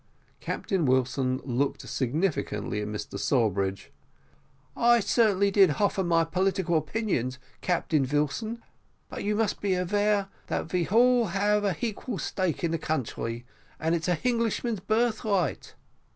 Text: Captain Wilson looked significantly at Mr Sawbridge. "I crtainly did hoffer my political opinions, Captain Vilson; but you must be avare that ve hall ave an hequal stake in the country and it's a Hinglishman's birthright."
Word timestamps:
Captain 0.39 0.83
Wilson 0.87 1.39
looked 1.43 1.87
significantly 1.87 2.81
at 2.81 2.87
Mr 2.87 3.19
Sawbridge. 3.19 3.91
"I 4.75 4.97
crtainly 4.97 5.53
did 5.53 5.69
hoffer 5.77 6.03
my 6.03 6.23
political 6.23 6.75
opinions, 6.75 7.37
Captain 7.61 8.03
Vilson; 8.03 8.63
but 9.09 9.23
you 9.23 9.35
must 9.35 9.61
be 9.61 9.73
avare 9.75 10.27
that 10.47 10.65
ve 10.65 10.85
hall 10.85 11.25
ave 11.35 11.67
an 11.69 11.75
hequal 11.75 12.17
stake 12.19 12.63
in 12.63 12.71
the 12.71 12.79
country 12.79 13.45
and 13.79 13.93
it's 13.93 14.07
a 14.07 14.15
Hinglishman's 14.15 14.79
birthright." 14.79 15.75